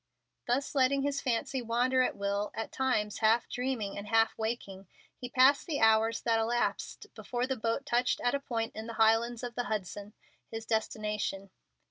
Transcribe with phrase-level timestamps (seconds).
[0.47, 5.29] Thus letting his fancy wander at will, at times half dreaming and half waking, he
[5.29, 9.43] passed the hours that elapsed before the boat touched at a point in the Highlands
[9.43, 10.13] of the Hudson,
[10.49, 11.51] his destination.